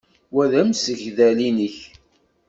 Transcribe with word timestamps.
Wa 0.33 0.45
d 0.51 0.53
amsegdal-nnek? 0.61 1.77